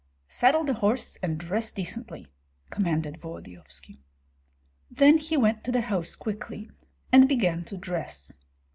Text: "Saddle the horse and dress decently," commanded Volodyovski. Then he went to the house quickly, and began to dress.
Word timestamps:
"Saddle 0.29 0.63
the 0.63 0.73
horse 0.73 1.17
and 1.17 1.37
dress 1.37 1.71
decently," 1.71 2.33
commanded 2.71 3.21
Volodyovski. 3.21 4.01
Then 4.89 5.19
he 5.19 5.37
went 5.37 5.63
to 5.65 5.71
the 5.71 5.81
house 5.81 6.15
quickly, 6.15 6.71
and 7.11 7.29
began 7.29 7.63
to 7.65 7.77
dress. 7.77 8.33